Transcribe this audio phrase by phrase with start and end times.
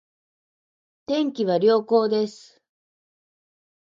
[1.05, 2.59] 天気は良好です